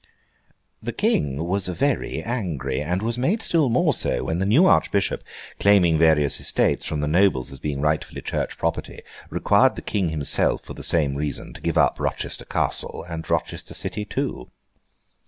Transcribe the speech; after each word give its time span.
The 0.81 0.93
King 0.93 1.45
was 1.45 1.67
very 1.67 2.23
angry; 2.23 2.81
and 2.81 3.03
was 3.03 3.19
made 3.19 3.39
still 3.43 3.69
more 3.69 3.93
so, 3.93 4.23
when 4.23 4.39
the 4.39 4.47
new 4.47 4.65
Archbishop, 4.65 5.23
claiming 5.59 5.99
various 5.99 6.39
estates 6.39 6.87
from 6.87 7.01
the 7.01 7.07
nobles 7.07 7.51
as 7.51 7.59
being 7.59 7.81
rightfully 7.81 8.21
Church 8.23 8.57
property, 8.57 9.01
required 9.29 9.75
the 9.75 9.83
King 9.83 10.09
himself, 10.09 10.63
for 10.63 10.73
the 10.73 10.81
same 10.81 11.13
reason, 11.13 11.53
to 11.53 11.61
give 11.61 11.77
up 11.77 11.99
Rochester 11.99 12.45
Castle, 12.45 13.05
and 13.07 13.29
Rochester 13.29 13.75
City 13.75 14.03
too. 14.03 14.49